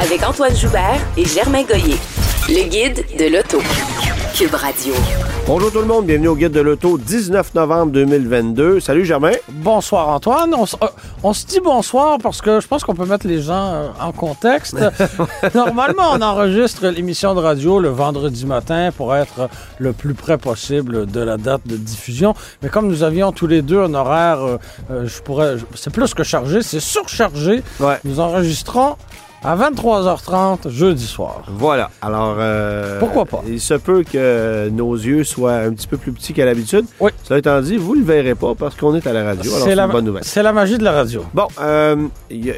Avec 0.00 0.22
Antoine 0.26 0.56
Joubert 0.56 0.98
et 1.18 1.26
Germain 1.26 1.62
Goyer. 1.62 1.98
Le 2.48 2.68
guide 2.68 3.04
de 3.18 3.26
l'auto. 3.30 3.58
Cube 4.34 4.54
Radio. 4.54 4.94
Bonjour 5.46 5.72
tout 5.72 5.80
le 5.80 5.86
monde, 5.86 6.06
bienvenue 6.06 6.28
au 6.28 6.36
Guide 6.36 6.52
de 6.52 6.60
l'Auto, 6.60 6.96
19 6.96 7.54
novembre 7.54 7.92
2022. 7.92 8.78
Salut 8.78 9.04
Germain. 9.04 9.32
Bonsoir 9.48 10.08
Antoine. 10.08 10.54
On, 10.54 10.62
euh, 10.62 10.86
on 11.22 11.32
se 11.32 11.44
dit 11.44 11.60
bonsoir 11.60 12.18
parce 12.22 12.40
que 12.40 12.60
je 12.60 12.68
pense 12.68 12.84
qu'on 12.84 12.94
peut 12.94 13.04
mettre 13.04 13.26
les 13.26 13.42
gens 13.42 13.66
euh, 13.72 13.88
en 14.00 14.12
contexte. 14.12 14.76
Normalement, 15.54 16.12
on 16.12 16.22
enregistre 16.22 16.86
l'émission 16.86 17.34
de 17.34 17.40
radio 17.40 17.80
le 17.80 17.88
vendredi 17.88 18.46
matin 18.46 18.90
pour 18.96 19.14
être 19.16 19.50
le 19.78 19.92
plus 19.92 20.14
près 20.14 20.38
possible 20.38 21.06
de 21.06 21.20
la 21.20 21.36
date 21.36 21.62
de 21.66 21.76
diffusion. 21.76 22.34
Mais 22.62 22.68
comme 22.68 22.86
nous 22.86 23.02
avions 23.02 23.32
tous 23.32 23.48
les 23.48 23.62
deux 23.62 23.82
un 23.82 23.94
horaire, 23.94 24.38
euh, 24.90 25.06
je 25.06 25.20
pourrais, 25.20 25.56
c'est 25.74 25.92
plus 25.92 26.14
que 26.14 26.22
chargé, 26.22 26.62
c'est 26.62 26.80
surchargé. 26.80 27.62
Ouais. 27.80 27.98
Nous 28.04 28.20
enregistrons 28.20 28.96
à 29.42 29.56
23h30 29.56 30.68
jeudi 30.68 31.06
soir. 31.06 31.42
Voilà, 31.48 31.90
alors... 32.02 32.36
euh, 32.38 32.98
Pourquoi 32.98 33.24
pas? 33.24 33.42
Il 33.48 33.60
se 33.60 33.74
peut 33.74 34.02
que 34.02 34.68
nos 34.70 34.94
yeux 34.94 35.24
soient 35.24 35.54
un 35.54 35.72
petit 35.72 35.86
peu 35.86 35.96
plus 35.96 36.12
petits 36.12 36.32
qu'à 36.34 36.44
l'habitude. 36.44 36.84
Oui. 37.00 37.10
Cela 37.24 37.38
étant 37.38 37.60
dit, 37.60 37.76
vous 37.76 37.94
ne 37.94 38.00
le 38.00 38.06
verrez 38.06 38.34
pas 38.34 38.54
parce 38.54 38.74
qu'on 38.76 38.94
est 38.94 39.06
à 39.06 39.12
la 39.12 39.24
radio, 39.24 39.54
alors 39.54 39.66
c'est 39.66 39.74
la, 39.74 39.84
une 39.86 39.92
bonne 39.92 40.04
nouvelle. 40.04 40.24
c'est 40.24 40.42
la 40.42 40.52
magie 40.52 40.76
de 40.78 40.84
la 40.84 40.92
radio. 40.92 41.24
Bon, 41.32 41.48
euh, 41.60 41.96
y 42.30 42.50
a- 42.50 42.54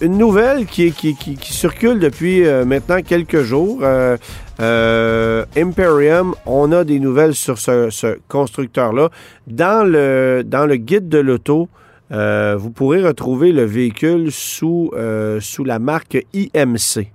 une 0.00 0.16
nouvelle 0.16 0.66
qui, 0.66 0.92
qui, 0.92 1.14
qui- 1.14 1.36
qui 1.36 1.52
circule 1.52 1.98
depuis 1.98 2.46
euh, 2.46 2.64
maintenant 2.64 3.02
quelques 3.02 3.42
jours. 3.42 3.80
Euh, 3.82 4.16
euh, 4.60 5.44
Imperium, 5.56 6.34
on 6.46 6.72
a 6.72 6.84
des 6.84 6.98
nouvelles 7.00 7.34
sur 7.34 7.58
ce, 7.58 7.90
ce 7.90 8.18
constructeur-là. 8.28 9.08
Dans 9.46 9.84
le, 9.86 10.42
dans 10.46 10.66
le 10.66 10.76
guide 10.76 11.08
de 11.08 11.18
l'auto, 11.18 11.68
euh, 12.12 12.56
vous 12.58 12.70
pourrez 12.70 13.02
retrouver 13.02 13.52
le 13.52 13.64
véhicule 13.64 14.30
sous, 14.30 14.90
euh, 14.94 15.40
sous 15.40 15.64
la 15.64 15.78
marque 15.78 16.18
IMC. 16.34 17.08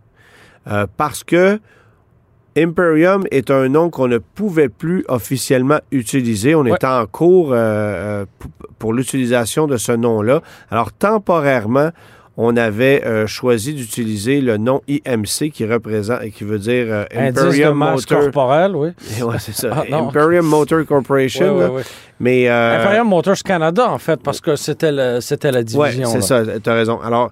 Euh, 0.70 0.86
parce 0.98 1.24
que 1.24 1.60
Imperium 2.58 3.24
est 3.30 3.52
un 3.52 3.70
nom 3.70 3.90
qu'on 3.92 4.08
ne 4.08 4.18
pouvait 4.18 4.70
plus 4.70 5.06
officiellement 5.08 5.80
utiliser. 5.92 6.56
On 6.56 6.62
Ouais. 6.62 6.72
est 6.72 6.84
en 6.84 7.06
cours 7.06 7.56
pour 8.80 8.94
l'utilisation 8.94 9.68
de 9.68 9.78
ce 9.78 9.92
nom-là. 9.92 10.42
Alors, 10.72 10.92
temporairement, 10.92 11.92
on 12.40 12.56
avait 12.56 13.04
euh, 13.04 13.26
choisi 13.26 13.74
d'utiliser 13.74 14.42
le 14.42 14.58
nom 14.58 14.82
IMC 14.88 15.50
qui 15.52 15.66
représente 15.66 16.22
et 16.24 16.30
qui 16.32 16.44
veut 16.44 16.60
dire 16.60 16.86
euh, 16.90 17.04
Imperium 17.16 17.76
Motor. 17.78 18.20
corporelle, 18.22 18.76
oui. 18.76 18.90
Ouais, 19.24 19.38
c'est 19.40 19.56
ça. 19.56 19.86
Ah. 19.92 19.96
Imperium 19.98 20.46
Motor 20.46 20.86
Corporation. 20.86 21.56
Oui, 21.56 21.60
là. 21.62 21.70
oui, 21.72 21.76
oui. 21.78 21.84
Mais 22.20 22.48
euh, 22.50 22.80
Imperium 22.82 23.08
Motors 23.10 23.42
Canada, 23.44 23.90
en 23.90 23.98
fait, 23.98 24.20
parce 24.22 24.40
que 24.42 24.56
c'était 24.56 25.20
c'était 25.22 25.52
la 25.52 25.60
Ouais, 25.60 25.64
division. 25.64 26.10
c'est 26.10 26.22
ça, 26.22 26.44
tu 26.64 26.70
as 26.70 26.74
raison. 26.74 27.00
Alors, 27.02 27.30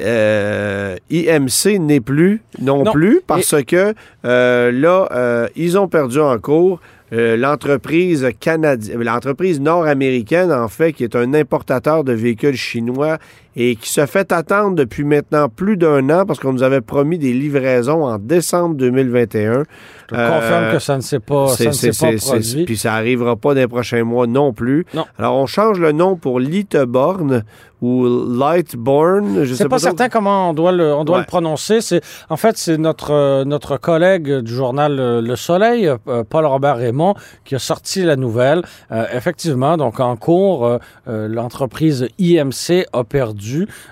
euh, 0.00 0.96
IMC 1.10 1.78
n'est 1.78 2.00
plus 2.00 2.42
non, 2.60 2.82
Non. 2.84 2.92
plus 2.92 3.20
parce 3.26 3.54
que 3.64 3.94
là, 4.22 5.48
ils 5.56 5.78
ont 5.78 5.88
perdu 5.88 6.18
en 6.20 6.38
cours. 6.38 6.80
euh, 7.12 7.36
l'entreprise 7.36 8.26
canadienne, 8.40 9.02
l'entreprise 9.02 9.60
nord-américaine, 9.60 10.50
en 10.50 10.68
fait, 10.68 10.94
qui 10.94 11.04
est 11.04 11.14
un 11.14 11.34
importateur 11.34 12.04
de 12.04 12.14
véhicules 12.14 12.56
chinois 12.56 13.18
et 13.56 13.76
qui 13.76 13.88
se 13.90 14.06
fait 14.06 14.32
attendre 14.32 14.74
depuis 14.76 15.04
maintenant 15.04 15.48
plus 15.48 15.76
d'un 15.76 16.08
an 16.10 16.24
parce 16.26 16.38
qu'on 16.40 16.52
nous 16.52 16.62
avait 16.62 16.80
promis 16.80 17.18
des 17.18 17.32
livraisons 17.32 18.04
en 18.04 18.18
décembre 18.18 18.74
2021. 18.76 19.64
Je 20.10 20.14
te 20.14 20.14
confirme 20.14 20.64
Euh, 20.64 20.72
que 20.72 20.78
ça 20.78 20.96
ne 20.96 21.00
s'est 21.02 21.20
pas, 21.20 21.48
ça 21.48 21.64
ne 21.64 21.98
pas 22.16 22.18
produit. 22.18 22.64
Puis 22.64 22.76
ça 22.76 22.94
arrivera 22.94 23.36
pas 23.36 23.54
dans 23.54 23.60
les 23.60 23.68
prochains 23.68 24.04
mois 24.04 24.26
non 24.26 24.52
plus. 24.52 24.86
Non. 24.94 25.04
Alors, 25.18 25.36
on 25.36 25.46
change 25.46 25.78
le 25.78 25.92
nom 25.92 26.16
pour 26.16 26.38
Liteborn 26.40 27.44
ou 27.80 28.04
Lightborn. 28.38 29.38
Je 29.40 29.44
Je 29.44 29.54
sais 29.54 29.64
pas 29.64 29.70
trop. 29.78 29.78
certain 29.78 30.08
comment 30.08 30.50
on 30.50 30.54
doit 30.54 30.72
le, 30.72 30.92
on 30.94 31.04
doit 31.04 31.16
Ouais. 31.16 31.22
le 31.22 31.26
prononcer. 31.26 31.80
C'est, 31.80 32.00
en 32.30 32.36
fait, 32.36 32.56
c'est 32.56 32.78
notre, 32.78 33.10
euh, 33.12 33.44
notre 33.44 33.76
collègue 33.76 34.30
du 34.40 34.54
journal 34.54 34.98
euh, 35.00 35.20
Le 35.20 35.34
Soleil, 35.36 35.88
euh, 36.08 36.22
Paul-Robert 36.28 36.76
Raymond, 36.76 37.14
qui 37.44 37.54
a 37.54 37.58
sorti 37.58 38.02
la 38.04 38.16
nouvelle. 38.16 38.62
Euh, 38.92 39.04
effectivement, 39.14 39.76
donc 39.76 39.98
en 40.00 40.16
cours, 40.16 40.64
euh, 40.66 40.78
euh, 41.08 41.26
l'entreprise 41.28 42.06
IMC 42.18 42.86
a 42.92 43.02
perdu. 43.04 43.41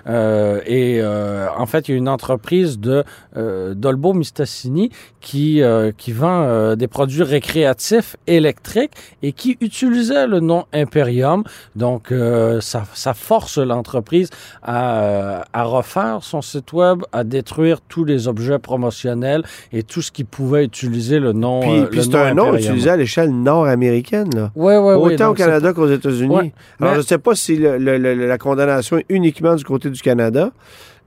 Euh, 0.07 0.59
et 0.65 0.99
euh, 1.01 1.47
en 1.57 1.65
fait, 1.65 1.87
il 1.87 1.91
y 1.91 1.93
a 1.95 1.97
une 1.97 2.09
entreprise 2.09 2.79
de 2.79 3.03
euh, 3.37 3.73
Dolbo 3.73 4.13
Mistassini 4.13 4.89
qui, 5.19 5.61
qui 5.97 6.11
vend 6.13 6.75
des 6.75 6.87
produits 6.87 7.23
récréatifs 7.23 8.15
électriques 8.27 8.91
et 9.21 9.33
qui 9.33 9.57
utilisait 9.61 10.25
le 10.27 10.39
nom 10.39 10.65
Imperium. 10.73 11.43
Donc, 11.75 12.11
ça, 12.59 12.83
ça 12.93 13.13
force 13.13 13.57
l'entreprise 13.59 14.29
à, 14.63 15.43
à 15.53 15.63
refaire 15.63 16.19
son 16.21 16.41
site 16.41 16.73
web, 16.73 17.03
à 17.11 17.23
détruire 17.23 17.81
tous 17.81 18.03
les 18.05 18.27
objets 18.27 18.59
promotionnels 18.59 19.43
et 19.71 19.83
tout 19.83 20.01
ce 20.01 20.11
qui 20.11 20.23
pouvait 20.23 20.65
utiliser 20.65 21.19
le 21.19 21.33
nom. 21.33 21.59
Puis, 21.61 21.69
euh, 21.79 21.85
puis 21.85 22.03
c'est 22.03 22.15
un 22.15 22.33
nom 22.33 22.55
utilisé 22.55 22.89
à 22.89 22.97
l'échelle 22.97 23.31
nord-américaine. 23.31 24.29
là. 24.35 24.51
Ouais, 24.55 24.77
ouais, 24.77 24.93
Autant 24.93 25.29
au 25.29 25.33
Canada 25.33 25.73
qu'aux 25.73 25.87
États-Unis. 25.89 26.33
Ouais, 26.35 26.53
Alors, 26.79 26.91
mais- 26.91 26.93
je 26.93 26.97
ne 26.97 27.01
sais 27.03 27.17
pas 27.17 27.35
si 27.35 27.55
le- 27.57 27.77
le- 27.77 27.97
le- 27.97 28.27
la 28.27 28.37
condamnation 28.37 28.97
est 28.97 29.05
uniquement 29.09 29.40
du 29.55 29.63
côté 29.63 29.89
du 29.89 30.01
Canada, 30.01 30.51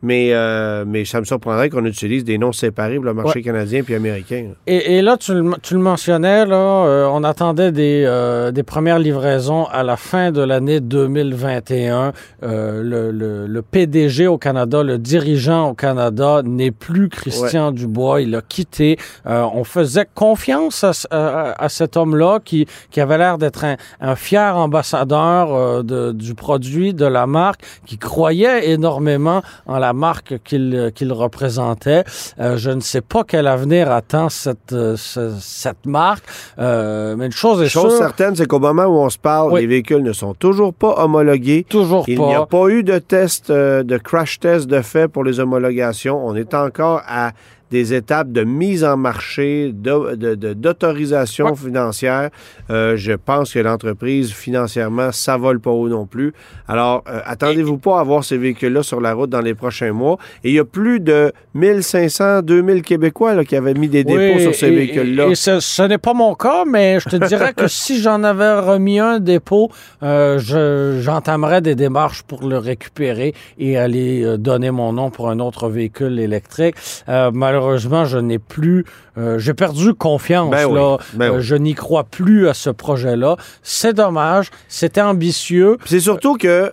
mais, 0.03 0.31
euh, 0.32 0.84
mais 0.87 1.05
ça 1.05 1.21
me 1.21 1.25
surprendrait 1.25 1.71
qu'on 1.71 1.84
utilise 1.84 2.25
des 2.25 2.37
noms 2.38 2.53
séparés 2.53 2.97
pour 2.97 3.05
le 3.05 3.15
marché 3.15 3.41
canadien 3.43 3.82
puis 3.82 3.94
américain. 3.94 4.49
Et, 4.66 4.97
et 4.97 5.03
là, 5.03 5.16
tu 5.16 5.32
le, 5.34 5.53
tu 5.62 5.75
le 5.75 5.81
mentionnais, 5.81 6.44
là, 6.47 6.56
euh, 6.56 7.09
on 7.10 7.25
attendait 7.25 7.72
des, 7.72 8.05
euh, 8.06 8.50
des 8.50 8.62
premières 8.62 8.99
livraisons 8.99 9.65
à 9.66 9.82
la 9.82 9.97
fin 9.97 10.31
de 10.32 10.43
l'année 10.43 10.81
2021. 10.81 12.12
Euh, 12.43 12.82
le, 12.82 13.10
le- 13.10 13.47
le 13.47 13.62
PDG 13.62 14.27
au 14.27 14.38
Canada, 14.38 14.82
le 14.82 14.99
dirigeant 14.99 15.71
au 15.71 15.75
Canada 15.75 16.43
n'est 16.44 16.71
plus 16.71 17.09
Christian 17.09 17.72
Dubois. 17.72 18.21
Il 18.22 18.34
a 18.34 18.43
quitté. 18.43 18.99
On 19.25 19.65
faisait 19.65 20.06
confiance 20.15 20.84
à, 20.84 20.93
à- 21.11 21.65
à 21.65 21.69
cet 21.69 21.97
homme-là 21.97 22.41
qui, 22.44 22.66
qui 22.91 23.00
avait 23.00 23.19
l'air 23.19 23.38
d'être 23.38 23.65
un, 23.65 23.76
un 24.00 24.16
fier 24.16 24.56
ambassadeur 24.56 25.82
de- 25.84 26.12
du 26.12 26.34
produit, 26.34 26.94
de 26.94 27.06
la 27.06 27.26
marque, 27.26 27.61
qui 27.87 27.99
croyait 27.99 28.71
énormément 28.71 29.43
en 29.66 29.78
la 29.78 29.83
marque 29.92 30.42
qu'il 30.42 30.90
qu'il 30.94 31.12
représentait. 31.12 32.04
Euh, 32.40 32.56
je 32.56 32.70
ne 32.70 32.80
sais 32.80 33.00
pas 33.00 33.24
quel 33.24 33.46
avenir 33.46 33.90
attend 33.90 34.28
cette, 34.28 34.72
euh, 34.72 34.96
ce- 34.96 35.34
cette 35.40 35.84
marque, 35.86 36.24
euh, 36.58 37.14
mais 37.16 37.26
une 37.26 37.32
chose 37.32 37.60
est 37.62 37.68
Chose 37.68 37.90
sûre, 37.92 37.98
certaine, 37.98 38.34
c'est 38.36 38.46
qu'au 38.46 38.58
moment 38.60 38.84
où 38.84 38.96
on 38.98 39.10
se 39.10 39.18
parle, 39.18 39.52
Oui. 39.52 39.60
les 39.62 39.66
véhicules 39.66 40.02
ne 40.02 40.12
sont 40.12 40.34
toujours 40.34 40.72
pas 40.72 40.94
homologués. 40.98 41.66
toujours 41.68 42.04
Il 42.08 42.18
n'y 42.20 42.34
a 42.34 42.40
pas. 42.46 42.58
pas 42.58 42.68
eu 42.68 42.82
de 42.82 42.98
test, 42.98 43.50
euh, 43.50 43.82
de 43.82 43.98
crash 43.98 44.40
test 44.40 44.66
de 44.66 44.80
fait 44.80 45.08
pour 45.08 45.24
les 45.24 45.40
homologations. 45.40 46.24
On 46.26 46.34
est 46.34 46.54
encore 46.54 47.02
à 47.06 47.32
des 47.74 47.92
étapes 48.00 48.30
de 48.38 48.42
mise 48.44 48.84
en 48.92 48.96
marché, 48.96 49.72
de- 49.86 50.14
de- 50.14 50.36
de- 50.44 50.52
d'autorisation 50.64 51.54
financière. 51.56 52.30
Euh, 52.70 52.96
je 52.96 53.12
pense 53.30 53.52
que 53.54 53.58
l'entreprise, 53.68 54.32
financièrement, 54.32 55.10
ça 55.10 55.36
vole 55.36 55.58
pas 55.66 55.70
haut 55.78 55.88
non 55.88 56.06
plus. 56.06 56.30
Alors, 56.68 57.02
euh, 57.08 57.20
attendez-vous 57.34 57.78
pas 57.78 57.96
à 57.98 58.04
voir 58.04 58.22
ces 58.22 58.38
véhicules-là 58.38 58.82
sur 58.84 59.00
la 59.00 59.12
route 59.12 59.30
dans 59.30 59.40
les 59.40 59.54
prochains 59.54 59.92
mois. 59.92 60.16
Et 60.44 60.50
il 60.50 60.54
y 60.54 60.58
a 60.60 60.64
plus 60.64 61.00
de 61.00 61.32
1500, 61.54 62.42
2000 62.42 62.82
Québécois 62.82 63.34
là, 63.34 63.44
qui 63.44 63.56
avaient 63.56 63.75
mis 63.75 63.88
des 63.88 64.04
dépôts 64.04 64.37
Oui, 64.37 64.43
sur 64.43 64.54
ces 64.54 64.70
véhicules-là. 64.70 65.26
Et, 65.28 65.32
et 65.32 65.34
ce, 65.34 65.58
ce 65.60 65.82
n'est 65.82 65.99
pas 65.99 66.14
mon 66.14 66.34
cas, 66.34 66.62
mais 66.64 67.00
je 67.00 67.08
te 67.08 67.16
dirais 67.26 67.52
que 67.54 67.66
si 67.82 68.00
j'en 68.00 68.22
avais 68.22 68.54
remis 68.60 68.99
un 69.00 69.19
dépôt, 69.19 69.70
euh, 70.02 70.38
je- 70.38 71.00
j'entamerais 71.02 71.60
des 71.60 71.75
démarches 71.75 72.22
pour 72.22 72.46
le 72.46 72.58
récupérer 72.58 73.34
et 73.58 73.76
aller 73.76 74.22
euh, 74.25 74.37
donner 74.37 74.70
mon 74.70 74.93
nom 74.93 75.10
pour 75.10 75.28
un 75.31 75.40
autre 75.40 75.69
véhicule 75.69 76.19
électrique. 76.20 76.76
Euh, 77.08 77.31
malheureusement, 77.64 78.05
je 78.05 78.19
n'ai 78.19 78.38
plus, 78.38 78.84
euh, 79.19 79.38
j'ai 79.38 79.55
perdu 79.55 79.94
confiance. 79.94 80.50
Ben 80.50 80.66
oui, 80.66 80.75
là. 80.75 80.99
ben 81.14 81.32
Euh, 81.32 81.37
oui. 81.37 81.43
Je 81.43 81.55
n'y 81.56 81.75
crois 81.75 82.05
plus 82.05 82.49
à 82.49 82.55
ce 82.55 82.70
projet-là. 82.70 83.37
C'est 83.62 83.94
dommage. 83.94 84.50
C'était 84.69 85.00
ambitieux. 85.00 85.78
C'est 85.87 86.00
surtout 86.00 86.37
que 86.37 86.72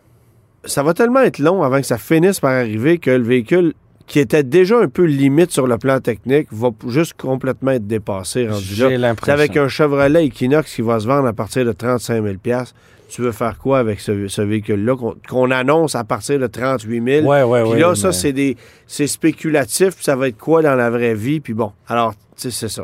ça 0.66 0.84
va 0.84 0.94
tellement 0.94 1.22
être 1.22 1.40
long 1.40 1.64
avant 1.64 1.80
que 1.80 1.86
ça 1.88 1.98
finisse 1.98 2.40
par 2.40 2.52
arriver 2.52 2.98
que 2.98 3.12
le 3.12 3.24
véhicule 3.24 3.74
qui 4.08 4.20
était 4.20 4.44
déjà 4.44 4.78
un 4.78 4.88
peu 4.90 5.04
limite 5.06 5.52
sur 5.52 5.68
le 5.68 5.78
plan 5.78 6.00
technique 6.02 6.48
va 6.52 6.70
juste 6.88 7.14
complètement 7.14 7.72
être 7.72 7.88
dépassé. 7.88 8.50
J'ai 8.60 8.90
C'est 8.90 8.98
l'impression. 8.98 9.34
avec 9.34 9.56
un 9.56 9.70
Chevrolet 9.70 10.26
Equinox 10.26 10.76
qui 10.76 10.82
va 10.82 11.00
se 11.00 11.08
vendre 11.08 11.28
à 11.28 11.34
partir 11.34 11.64
de 11.66 11.72
35 11.72 12.22
000 12.22 12.36
tu 13.12 13.22
veux 13.22 13.32
faire 13.34 13.58
quoi 13.58 13.80
avec 13.80 14.00
ce, 14.00 14.28
ce 14.30 14.42
véhicule-là 14.42 14.96
qu'on 15.28 15.52
annonce 15.52 15.96
à 15.96 16.04
partir 16.04 16.40
de 16.40 16.48
38 16.48 17.04
000. 17.22 17.28
Ouais, 17.28 17.44
ouais, 17.44 17.62
Puis 17.64 17.72
ouais, 17.74 17.80
là, 17.80 17.94
ça, 17.94 18.08
mais- 18.08 18.14
c'est 18.14 18.32
des 18.34 18.56
c'est 18.88 19.08
spéculatif, 19.08 19.96
puis 19.96 20.04
ça 20.06 20.16
va 20.16 20.30
être 20.30 20.38
quoi 20.38 20.62
dans 20.62 20.76
la 20.76 20.90
vraie 20.90 21.14
vie, 21.14 21.40
puis 21.42 21.54
bon. 21.54 21.72
Alors, 21.88 22.14
tu 22.14 22.50
sais, 22.50 22.52
c'est 22.52 22.70
ça. 22.70 22.84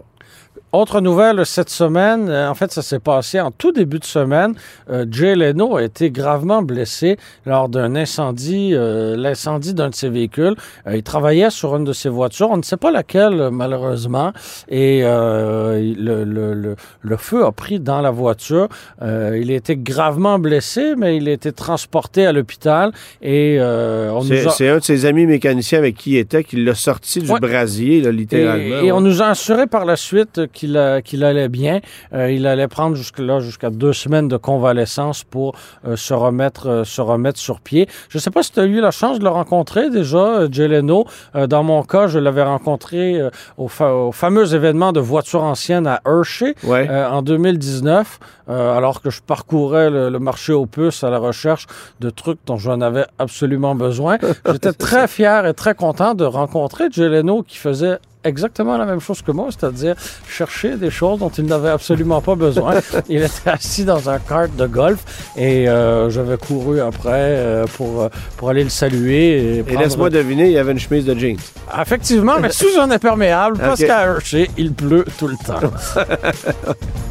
Autre 0.74 1.00
nouvelle 1.00 1.46
cette 1.46 1.70
semaine, 1.70 2.28
euh, 2.30 2.50
en 2.50 2.54
fait, 2.54 2.74
ça 2.74 2.82
s'est 2.82 3.00
passé 3.00 3.40
en 3.40 3.52
tout 3.52 3.72
début 3.72 4.00
de 4.00 4.04
semaine. 4.06 4.54
Euh, 4.90 5.06
Jay 5.10 5.34
Leno 5.34 5.78
a 5.78 5.84
été 5.84 6.12
gravement 6.12 6.62
blessé 6.62 7.16
lors 7.46 7.70
d'un 7.70 7.96
incendie, 7.96 8.72
euh, 8.74 9.16
l'incendie 9.16 9.74
d'un 9.74 9.90
de 9.90 9.96
ses 9.96 10.10
véhicules. 10.10 10.56
Euh, 10.86 10.98
il 10.98 11.04
travaillait 11.04 11.50
sur 11.52 11.74
une 11.78 11.86
de 11.86 11.94
ses 11.94 12.10
voitures, 12.10 12.50
on 12.52 12.58
ne 12.58 12.64
sait 12.64 12.76
pas 12.76 12.92
laquelle 12.92 13.50
malheureusement, 13.50 14.34
et 14.68 15.04
le, 15.04 16.24
le, 16.26 16.54
le, 16.54 16.76
le 17.02 17.18
feu 17.18 17.46
a 17.46 17.52
pris 17.54 17.80
dans 17.80 18.02
la 18.02 18.12
voiture. 18.12 18.68
Il 19.02 19.50
a 19.52 19.54
été 19.56 19.78
gravement 19.78 20.38
blessé, 20.38 20.96
mais 20.98 21.16
il 21.18 21.30
a 21.30 21.32
été 21.32 21.54
transporté 21.54 22.26
à 22.26 22.34
l'hôpital 22.34 22.92
et 23.22 23.58
on 23.62 24.22
C'est 24.22 24.44
nous 24.44 24.48
a... 24.50 24.52
c'est 24.52 24.70
un 24.70 24.78
de 24.80 24.84
ses 24.84 25.06
amis 25.06 25.26
mécaniciens 25.26 25.80
avec 25.80 25.96
qui 25.96 26.12
il 26.12 26.18
était 26.18 26.44
qui 26.44 26.58
l'a 26.58 26.76
sorti 26.76 27.20
du 27.22 27.32
Ouais. 27.32 27.40
brasier, 27.40 28.02
là, 28.02 28.12
littéralement. 28.12 28.82
Et, 28.82 28.88
et 28.88 28.92
on 28.92 29.02
nous 29.02 29.22
a 29.22 29.28
assuré 29.28 29.68
par 29.68 29.86
la 29.86 29.96
suite 29.96 30.42
qu'il 30.54 30.67
qu'il 31.04 31.24
allait 31.24 31.50
bien. 31.50 31.80
Euh, 32.14 32.32
il 32.32 32.46
allait 32.48 32.68
prendre 32.68 32.96
jusque-là 32.96 33.40
jusqu'à 33.40 33.70
deux 33.70 33.94
semaines 33.94 34.28
de 34.28 34.38
convalescence 34.38 35.24
pour 35.24 35.56
euh, 35.86 35.96
se, 35.96 36.14
remettre, 36.14 36.68
euh, 36.70 36.84
se 36.84 37.02
remettre 37.02 37.40
sur 37.40 37.62
pied. 37.62 37.88
Je 38.10 38.18
ne 38.18 38.22
sais 38.22 38.32
pas 38.32 38.44
si 38.44 38.52
tu 38.52 38.60
as 38.60 38.66
eu 38.66 38.82
la 38.82 38.92
chance 38.92 39.20
de 39.20 39.24
le 39.24 39.30
rencontrer 39.30 39.90
déjà, 39.90 40.50
Jay 40.52 40.68
Leno. 40.68 41.06
Euh, 41.36 41.48
dans 41.48 41.64
mon 41.64 41.84
cas, 41.84 42.08
je 42.08 42.20
l'avais 42.20 42.44
rencontré 42.44 43.22
au, 43.58 43.68
fa- 43.68 43.94
au 43.94 44.12
fameux 44.12 44.54
événement 44.56 44.92
de 44.92 45.00
voitures 45.00 45.44
anciennes 45.44 45.88
à 45.88 46.02
Hershey. 46.06 46.56
Ouais. 46.64 46.88
En 46.90 47.22
2019, 47.22 48.20
euh, 48.50 48.78
alors 48.78 49.02
que 49.02 49.10
je 49.10 49.22
parcourais 49.22 49.90
le, 49.90 50.10
le 50.10 50.20
marché 50.20 50.54
aux 50.54 50.66
puces 50.66 51.04
à 51.04 51.10
la 51.10 51.18
recherche 51.20 51.66
de 52.00 52.10
trucs 52.10 52.40
dont 52.46 52.58
j'en 52.58 52.82
avais 52.82 53.06
absolument 53.20 53.76
besoin. 53.76 54.18
J'étais 54.52 54.74
très 54.74 55.08
fier 55.08 55.46
et 55.46 55.54
très 55.54 55.76
content 55.76 56.14
de 56.14 56.24
rencontrer 56.26 56.86
Jay 56.92 57.10
Leno 57.10 57.44
qui 57.44 57.58
faisait 57.58 57.98
exactement 58.28 58.78
la 58.78 58.86
même 58.86 59.00
chose 59.00 59.22
que 59.22 59.32
moi, 59.32 59.48
c'est-à-dire 59.50 59.96
chercher 60.28 60.76
des 60.76 60.90
choses 60.90 61.20
dont 61.20 61.30
il 61.30 61.46
n'avait 61.46 61.70
absolument 61.70 62.22
pas 62.22 62.36
besoin. 62.36 62.76
il 63.10 63.24
était 63.24 63.50
assis 63.50 63.86
dans 63.86 64.10
un 64.10 64.20
kart 64.20 64.56
de 64.56 64.68
golf 64.68 65.04
et 65.36 65.68
euh, 65.68 66.10
j'avais 66.10 66.38
couru 66.38 66.80
après 66.82 67.12
euh, 67.12 67.66
pour, 67.76 68.04
euh, 68.04 68.10
pour 68.38 68.50
aller 68.50 68.64
le 68.64 68.70
saluer. 68.70 69.64
Et, 69.68 69.78
laisse-moi 69.78 70.10
deviner, 70.10 70.46
il 70.48 70.54
y 70.54 70.58
avait 70.58 70.72
une 70.72 70.80
chemise 70.80 71.06
de 71.06 71.18
jeans. 71.18 71.38
Effectivement, 71.80 72.40
mais 72.40 72.52
sous 72.52 72.80
un 72.80 72.90
imperméable, 72.92 73.58
parce 73.62 73.82
Ok. 73.82 73.88
qu'à 73.88 74.04
Hershey, 74.04 74.50
il 74.58 74.74
pleut 74.74 75.06
tout 75.18 75.28
le 75.28 75.38
temps. 75.38 75.60